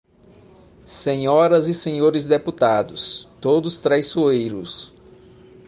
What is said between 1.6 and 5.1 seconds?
e Senhores Deputados, todos traiçoeiros.